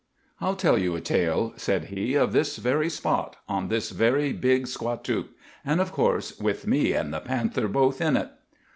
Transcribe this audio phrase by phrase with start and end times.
[0.39, 4.65] "I'll tell you a tale," said he, "of this very spot, on this very Big
[4.65, 5.27] Squatook;
[5.63, 8.31] and, of course, with me and the panther both in it.